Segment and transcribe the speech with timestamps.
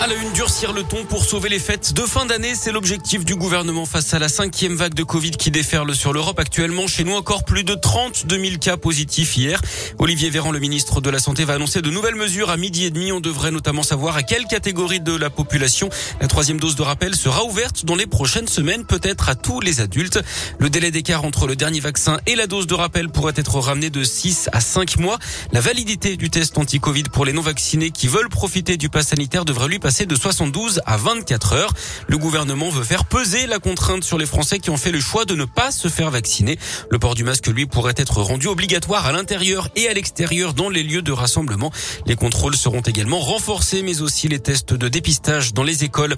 [0.00, 3.24] À la une, durcir le ton pour sauver les fêtes de fin d'année, c'est l'objectif
[3.24, 6.38] du gouvernement face à la cinquième vague de Covid qui déferle sur l'Europe.
[6.38, 9.60] Actuellement, chez nous, encore plus de 32 000 cas positifs hier.
[9.98, 12.90] Olivier Véran, le ministre de la Santé, va annoncer de nouvelles mesures à midi et
[12.90, 13.10] demi.
[13.10, 15.88] On devrait notamment savoir à quelle catégorie de la population
[16.20, 19.80] la troisième dose de rappel sera ouverte dans les prochaines semaines, peut-être à tous les
[19.80, 20.20] adultes.
[20.60, 23.90] Le délai d'écart entre le dernier vaccin et la dose de rappel pourrait être ramené
[23.90, 25.18] de 6 à 5 mois.
[25.50, 29.66] La validité du test anti-Covid pour les non-vaccinés qui veulent profiter du pass sanitaire devrait
[29.66, 31.72] lui passer de 72 à 24 heures.
[32.08, 35.24] Le gouvernement veut faire peser la contrainte sur les Français qui ont fait le choix
[35.24, 36.58] de ne pas se faire vacciner.
[36.90, 40.68] Le port du masque, lui, pourrait être rendu obligatoire à l'intérieur et à l'extérieur dans
[40.68, 41.72] les lieux de rassemblement.
[42.04, 46.16] Les contrôles seront également renforcés, mais aussi les tests de dépistage dans les écoles.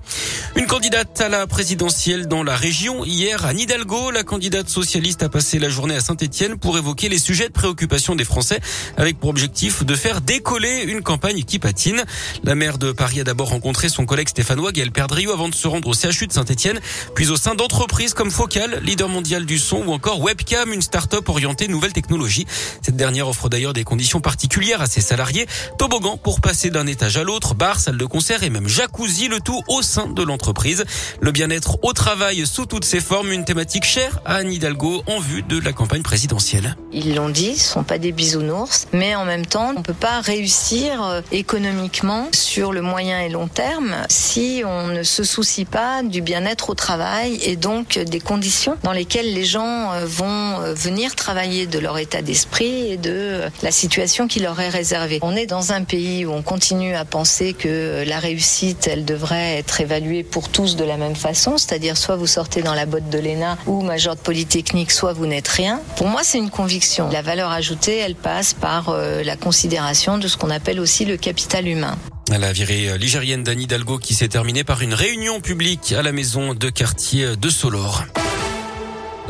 [0.57, 3.05] Une candidate à la présidentielle dans la région.
[3.05, 7.21] Hier, à Nidalgo, la candidate socialiste a passé la journée à Saint-Etienne pour évoquer les
[7.21, 8.59] sujets de préoccupation des Français
[8.97, 12.03] avec pour objectif de faire décoller une campagne qui patine.
[12.43, 15.69] La maire de Paris a d'abord rencontré son collègue stéphanois Gaël Perdriou avant de se
[15.69, 16.81] rendre au CHU de Saint-Etienne,
[17.15, 21.29] puis au sein d'entreprises comme Focal, leader mondial du son, ou encore Webcam, une start-up
[21.29, 22.47] orientée nouvelles technologies.
[22.81, 25.47] Cette dernière offre d'ailleurs des conditions particulières à ses salariés.
[25.77, 29.41] Toboggan pour passer d'un étage à l'autre, bar, salle de concert et même jacuzzi, le
[29.41, 30.87] tout au sein de l'entreprise.
[31.21, 35.21] Le bien-être au travail sous toutes ses formes, une thématique chère à Anne Hidalgo en
[35.21, 36.77] vue de la campagne présidentielle.
[36.93, 40.21] Ils l'ont dit, ce sont pas des bisounours, mais en même temps, on peut pas
[40.21, 46.03] réussir euh, économiquement sur le moyen et long terme si on ne se soucie pas
[46.03, 50.75] du bien-être au travail et donc des conditions dans lesquelles les gens euh, vont euh,
[50.75, 55.21] venir travailler de leur état d'esprit et de la situation qui leur est réservée.
[55.23, 59.59] On est dans un pays où on continue à penser que la réussite, elle devrait
[59.59, 63.09] être évaluée pour tous de la même façon, c'est-à-dire soit vous sortez dans la botte
[63.11, 65.81] de l'ENA ou major de Polytechnique, soit vous n'êtes rien.
[65.97, 66.80] Pour moi, c'est une conviction.
[67.11, 71.17] La valeur ajoutée, elle passe par euh, la considération de ce qu'on appelle aussi le
[71.17, 71.97] capital humain.
[72.31, 76.55] La virée ligérienne d'Anne Hidalgo qui s'est terminée par une réunion publique à la maison
[76.55, 78.05] de quartier de Solor.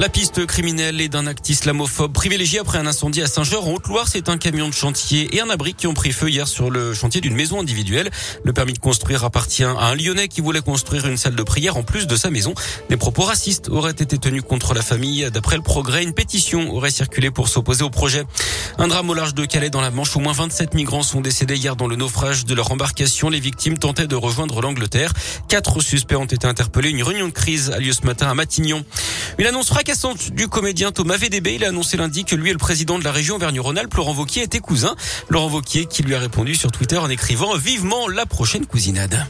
[0.00, 4.08] La piste criminelle est d'un acte islamophobe privilégié après un incendie à Saint-Georges en Haute-Loire.
[4.08, 6.94] C'est un camion de chantier et un abri qui ont pris feu hier sur le
[6.94, 8.10] chantier d'une maison individuelle.
[8.42, 11.76] Le permis de construire appartient à un Lyonnais qui voulait construire une salle de prière
[11.76, 12.54] en plus de sa maison.
[12.88, 15.28] Des propos racistes auraient été tenus contre la famille.
[15.30, 18.24] D'après le progrès, une pétition aurait circulé pour s'opposer au projet.
[18.78, 20.16] Un drame au large de Calais dans la Manche.
[20.16, 23.28] Au moins 27 migrants sont décédés hier dans le naufrage de leur embarcation.
[23.28, 25.12] Les victimes tentaient de rejoindre l'Angleterre.
[25.48, 26.88] Quatre suspects ont été interpellés.
[26.88, 28.82] Une réunion de crise a lieu ce matin à Matignon.
[29.36, 29.89] Une annonce fracassante
[30.32, 31.54] du comédien Thomas VDB.
[31.54, 34.42] Il a annoncé lundi que lui et le président de la région Auvergne-Rhône-Alpes, Laurent Vauquier,
[34.42, 34.94] étaient cousins.
[35.28, 39.26] Laurent Vauquier qui lui a répondu sur Twitter en écrivant vivement la prochaine cousinade.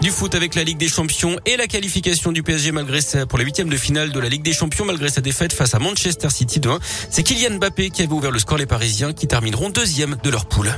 [0.00, 3.38] Du foot avec la Ligue des Champions et la qualification du PSG malgré sa, pour
[3.38, 6.30] les huitièmes de finale de la Ligue des Champions malgré sa défaite face à Manchester
[6.30, 6.78] City de 1.
[7.10, 10.46] C'est Kylian Mbappé qui avait ouvert le score les Parisiens qui termineront deuxième de leur
[10.46, 10.72] poule.